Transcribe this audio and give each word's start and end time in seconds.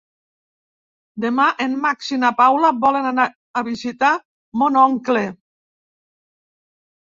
Demà 1.25 1.45
en 1.65 1.75
Max 1.83 2.09
i 2.17 2.19
na 2.23 2.33
Paula 2.41 2.73
volen 2.87 3.11
anar 3.11 3.27
a 3.31 3.65
visitar 3.71 4.13
mon 4.65 4.83
oncle. 4.89 5.25